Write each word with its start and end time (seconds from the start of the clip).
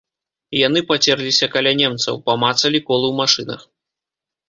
Яны 0.67 0.83
пацерліся 0.91 1.51
каля 1.57 1.71
немцаў, 1.83 2.19
памацалі 2.31 2.85
колы 2.91 3.07
ў 3.11 3.13
машынах. 3.25 3.61